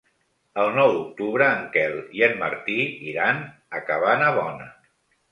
El 0.61 0.69
nou 0.75 0.87
d'octubre 0.93 1.49
en 1.57 1.67
Quel 1.75 1.99
i 2.19 2.23
en 2.27 2.33
Martí 2.39 2.77
iran 3.11 3.43
a 3.81 3.83
Cabanabona. 3.91 4.67